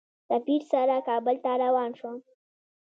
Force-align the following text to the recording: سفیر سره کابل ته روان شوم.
سفیر 0.31 0.61
سره 0.71 0.95
کابل 1.07 1.35
ته 1.43 1.51
روان 1.63 1.91
شوم. 1.99 2.17